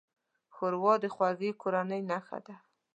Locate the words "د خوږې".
1.03-1.51